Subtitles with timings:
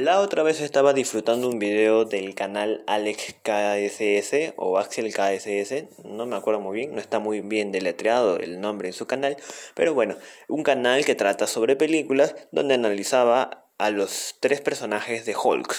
[0.00, 6.24] La otra vez estaba disfrutando un video del canal Alex KSS o Axel KSS, no
[6.24, 9.36] me acuerdo muy bien, no está muy bien deletreado el nombre en su canal,
[9.74, 10.16] pero bueno,
[10.48, 15.76] un canal que trata sobre películas donde analizaba a los tres personajes de Hulk.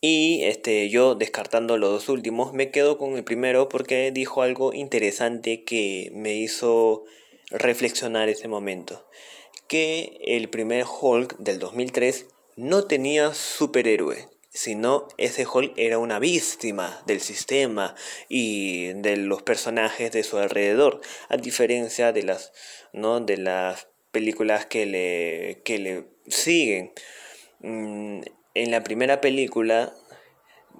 [0.00, 4.74] Y este, yo descartando los dos últimos, me quedo con el primero porque dijo algo
[4.74, 7.04] interesante que me hizo
[7.50, 9.06] reflexionar ese momento.
[9.68, 12.26] Que el primer Hulk del 2003
[12.58, 17.94] no tenía superhéroe, sino ese Hulk era una víctima del sistema
[18.28, 22.52] y de los personajes de su alrededor, a diferencia de las,
[22.92, 23.20] ¿no?
[23.20, 26.90] de las películas que le, que le siguen.
[27.60, 28.22] Mm,
[28.54, 29.94] en la primera película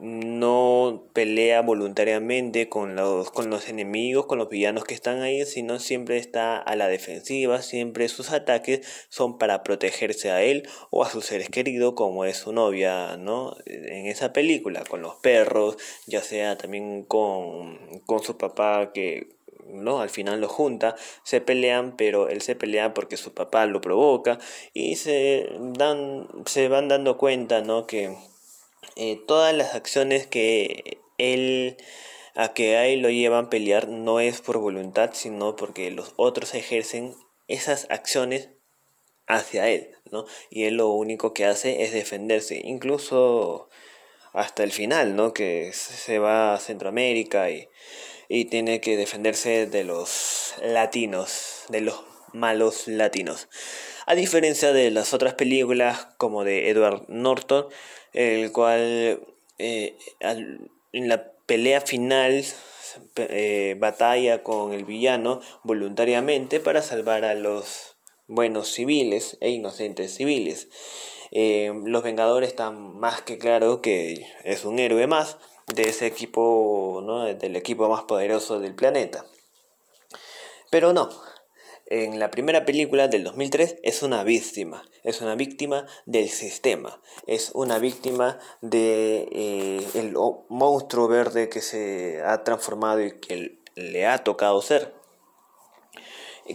[0.01, 5.79] no pelea voluntariamente con los, con los enemigos, con los villanos que están ahí, sino
[5.81, 11.11] siempre está a la defensiva, siempre sus ataques son para protegerse a él o a
[11.11, 13.57] sus seres queridos, como es su novia, ¿no?
[13.67, 19.37] En esa película, con los perros, ya sea también con, con su papá que
[19.69, 20.01] ¿no?
[20.01, 24.39] Al final lo junta, se pelean, pero él se pelea porque su papá lo provoca
[24.73, 27.87] y se dan se van dando cuenta, ¿no?
[27.87, 28.17] que
[28.99, 31.77] eh, todas las acciones que él
[32.35, 36.13] a que a él lo llevan a pelear no es por voluntad, sino porque los
[36.17, 37.15] otros ejercen
[37.49, 38.51] esas acciones
[39.27, 40.27] hacia él, ¿no?
[40.51, 43.69] Y él lo único que hace es defenderse, incluso
[44.33, 45.33] hasta el final, ¿no?
[45.33, 47.69] Que se va a Centroamérica y,
[48.29, 53.49] y tiene que defenderse de los latinos, de los malos latinos.
[54.11, 57.67] A diferencia de las otras películas como de Edward Norton,
[58.15, 59.21] el cual
[59.59, 62.43] eh, en la pelea final
[63.17, 70.69] eh, batalla con el villano voluntariamente para salvar a los buenos civiles e inocentes civiles.
[71.31, 75.37] Eh, los Vengadores están más que claro que es un héroe más
[75.67, 77.27] de ese equipo, ¿no?
[77.27, 79.27] del equipo más poderoso del planeta.
[80.71, 81.11] Pero no,
[81.91, 87.51] en la primera película del 2003 es una víctima, es una víctima del sistema, es
[87.55, 90.15] una víctima de eh, el
[90.51, 94.93] monstruo verde que se ha transformado y que le ha tocado ser.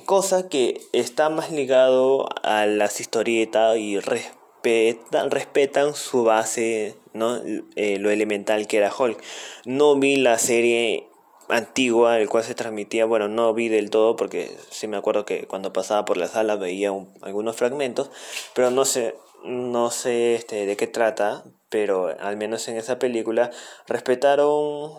[0.05, 7.39] Cosa que está más ligado a las historietas y respetan, su base, ¿no?
[7.75, 9.21] Eh, lo elemental que era Hulk.
[9.65, 11.09] No vi la serie
[11.49, 15.45] antigua, el cual se transmitía, bueno, no vi del todo porque sí me acuerdo que
[15.47, 18.11] cuando pasaba por la sala veía algunos fragmentos,
[18.53, 23.51] pero no sé, no sé este, de qué trata, pero al menos en esa película
[23.87, 24.91] respetaron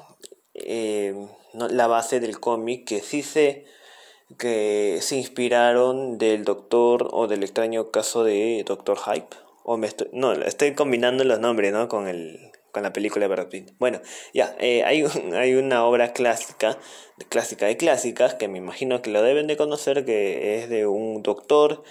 [0.55, 1.15] eh,
[1.53, 3.67] la base del cómic que sí sé
[4.39, 9.37] que se inspiraron del doctor o del extraño caso de Doctor Hype.
[9.65, 11.89] O me estoy, no, estoy combinando los nombres, ¿no?
[11.89, 13.71] Con el, con la película de Brad Pitt.
[13.79, 14.01] Bueno,
[14.35, 15.05] ya, eh, hay,
[15.35, 16.77] hay una obra clásica,
[17.31, 21.23] clásica de clásicas, que me imagino que lo deben de conocer, que es de un
[21.23, 21.85] doctor,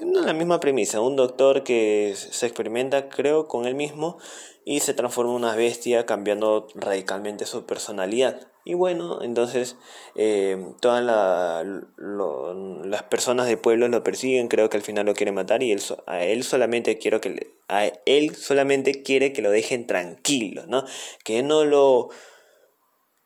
[0.00, 4.16] no la misma premisa, un doctor que se experimenta, creo, con él mismo
[4.64, 8.51] y se transforma en una bestia cambiando radicalmente su personalidad.
[8.64, 9.76] Y bueno, entonces
[10.14, 15.62] eh, todas las personas del pueblo lo persiguen, creo que al final lo quieren matar
[15.62, 20.64] y él, a él solamente quiero que a él solamente quiere que lo dejen tranquilo,
[20.68, 20.84] ¿no?
[21.24, 22.10] Que no lo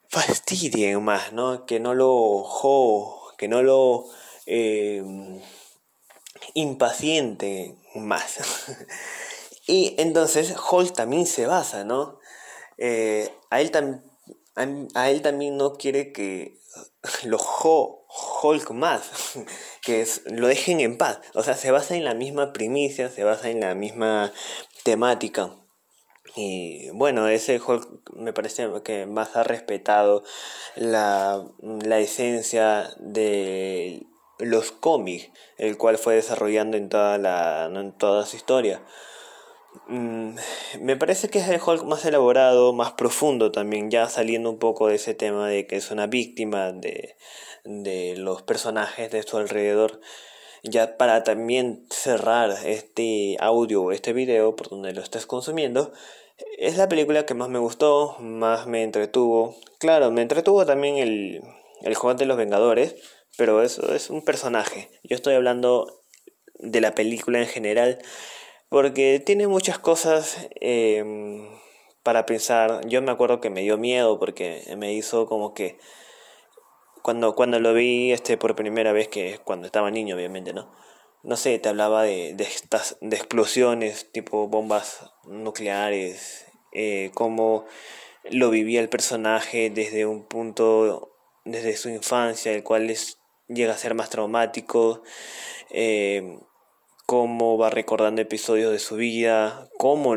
[0.09, 1.67] fastidien más, ¿no?
[1.67, 4.07] Que no lo jo, que no lo
[4.47, 5.03] eh,
[6.55, 8.39] impaciente más.
[9.67, 12.19] y entonces Hulk también se basa, ¿no?
[12.79, 14.06] Eh, a él también
[14.57, 16.59] a, él también no quiere que
[17.25, 17.39] lo
[18.43, 19.11] Hulk más,
[19.83, 21.21] que es, lo dejen en paz.
[21.35, 24.33] O sea, se basa en la misma primicia, se basa en la misma
[24.83, 25.55] temática.
[26.35, 30.23] Y bueno, ese Hulk me parece que más ha respetado
[30.75, 34.07] la, la esencia de
[34.39, 38.83] los cómics, el cual fue desarrollando en toda, la, en toda su historia.
[39.89, 40.37] Mm,
[40.81, 44.89] me parece que es el Hulk más elaborado, más profundo también, ya saliendo un poco
[44.89, 47.17] de ese tema de que es una víctima de,
[47.65, 50.01] de los personajes de su alrededor.
[50.63, 55.93] Ya para también cerrar este audio, este video por donde lo estés consumiendo,
[56.59, 59.57] es la película que más me gustó, más me entretuvo.
[59.79, 61.43] Claro, me entretuvo también el,
[61.83, 62.97] el juego de los Vengadores,
[63.37, 64.91] pero eso es un personaje.
[65.05, 66.03] Yo estoy hablando
[66.59, 67.99] de la película en general
[68.69, 71.49] porque tiene muchas cosas em,
[72.03, 72.87] para pensar.
[72.87, 75.79] Yo me acuerdo que me dio miedo porque me hizo como que
[77.03, 80.71] cuando, cuando lo vi este por primera vez, que cuando estaba niño obviamente, ¿no?
[81.27, 87.67] no sé, te hablaba de, de estas de explosiones tipo bombas nucleares, eh, cómo
[88.31, 93.19] lo vivía el personaje desde un punto, desde su infancia, el cual es,
[93.49, 95.03] llega a ser más traumático,
[95.71, 96.39] eh,
[97.07, 100.17] cómo va recordando episodios de su vida, cómo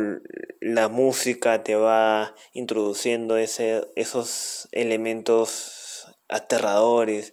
[0.59, 7.31] la música te va introduciendo ese, esos elementos aterradores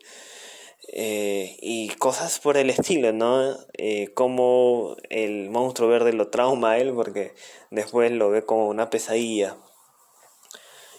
[0.92, 3.56] eh, y cosas por el estilo, ¿no?
[3.78, 7.34] Eh, como el monstruo verde lo trauma a él porque
[7.70, 9.56] después lo ve como una pesadilla.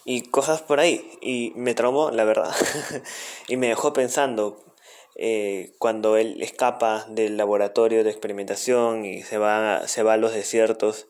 [0.04, 1.06] Y cosas por ahí.
[1.22, 2.54] Y me traumó, la verdad.
[3.50, 4.64] y me dejó pensando,
[5.20, 10.32] eh, cuando él escapa del laboratorio de experimentación y se va, se va a los
[10.32, 11.08] desiertos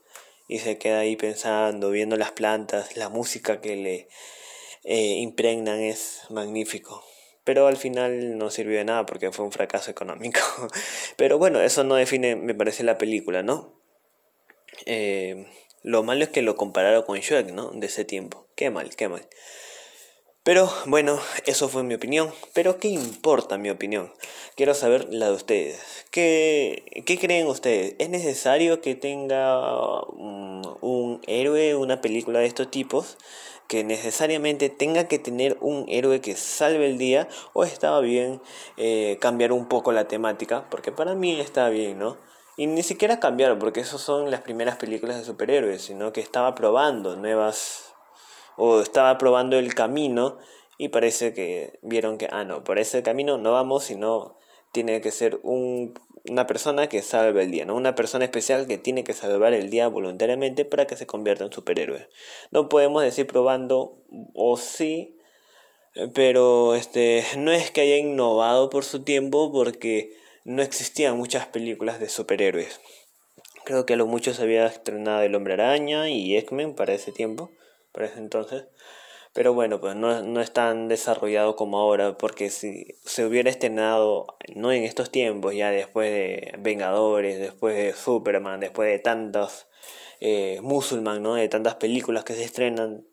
[0.48, 4.07] y se queda ahí pensando, viendo las plantas, la música que le
[4.86, 7.04] eh, impregnan es magnífico.
[7.44, 10.39] Pero al final no sirvió de nada porque fue un fracaso económico.
[11.18, 13.81] Pero bueno, eso no define, me parece, la película, ¿no?
[14.86, 15.48] Eh,
[15.83, 17.71] lo malo es que lo compararon con Shrek, ¿no?
[17.71, 18.48] De ese tiempo.
[18.56, 19.27] Qué mal, qué mal.
[20.47, 22.31] Pero bueno, eso fue mi opinión.
[22.53, 24.13] Pero ¿qué importa mi opinión?
[24.55, 26.05] Quiero saber la de ustedes.
[26.09, 27.95] ¿Qué, qué creen ustedes?
[27.99, 33.17] ¿Es necesario que tenga un, héroe, una película de estos tipos?
[33.67, 38.41] que necesariamente tenga que tener un héroe que salve el día o estaba bien
[38.77, 42.15] eh, cambiar un poco la temática porque para mí está bien no
[42.55, 46.55] y ni siquiera cambiar porque esas son las primeras películas de superhéroes sino que estaba
[46.55, 47.88] probando nuevas
[48.57, 50.38] o estaba probando el camino
[50.77, 54.38] y parece que vieron que, ah, no, por ese camino no vamos, sino
[54.71, 55.94] tiene que ser un,
[56.30, 57.75] una persona que salve el día, ¿no?
[57.75, 61.51] Una persona especial que tiene que salvar el día voluntariamente para que se convierta en
[61.51, 62.09] superhéroe.
[62.51, 65.18] No podemos decir probando o sí,
[66.13, 70.15] pero este no es que haya innovado por su tiempo porque
[70.45, 72.80] no existían muchas películas de superhéroes.
[73.65, 77.12] Creo que a lo mucho se había estrenado El Hombre Araña y X-Men para ese
[77.12, 77.51] tiempo
[78.17, 78.65] entonces.
[79.33, 84.25] Pero bueno, pues no, no es tan desarrollado como ahora, porque si se hubiera estrenado,
[84.55, 89.67] no en estos tiempos, ya después de Vengadores, después de Superman, después de tantos
[90.19, 90.59] eh.
[90.61, 93.05] De tantas películas que se estrenan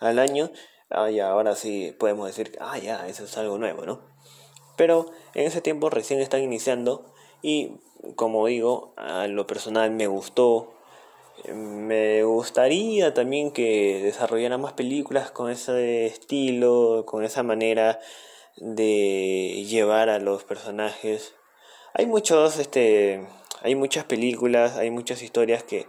[0.00, 0.50] al año,
[0.90, 4.00] ah, ya, ahora sí podemos decir, ah, ya, eso es algo nuevo, ¿no?
[4.76, 7.12] Pero en ese tiempo recién están iniciando
[7.42, 7.80] y,
[8.14, 10.75] como digo, a lo personal me gustó
[11.54, 18.00] me gustaría también que desarrollaran más películas con ese estilo, con esa manera
[18.56, 21.34] de llevar a los personajes.
[21.94, 23.26] Hay muchos, este,
[23.62, 25.86] hay muchas películas, hay muchas historias que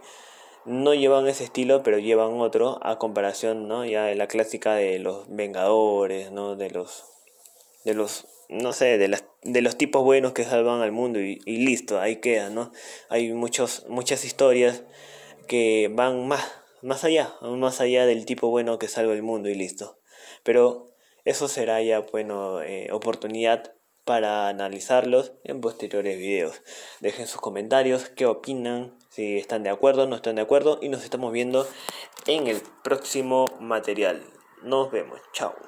[0.64, 3.84] no llevan ese estilo, pero llevan otro a comparación, ¿no?
[3.84, 6.56] Ya de la clásica de los Vengadores, ¿no?
[6.56, 7.04] De los,
[7.84, 11.38] de los, no sé, de las, de los tipos buenos que salvan al mundo y,
[11.46, 12.70] listo, ahí queda, ¿no?
[13.08, 14.82] Hay muchos, muchas historias
[15.48, 16.52] que van más,
[16.82, 19.98] más allá, más allá del tipo bueno que salva el mundo y listo.
[20.44, 20.86] Pero
[21.24, 23.74] eso será ya, bueno, eh, oportunidad
[24.04, 26.62] para analizarlos en posteriores videos.
[27.00, 31.04] Dejen sus comentarios, qué opinan, si están de acuerdo, no están de acuerdo y nos
[31.04, 31.68] estamos viendo
[32.26, 34.22] en el próximo material.
[34.62, 35.58] Nos vemos, chao.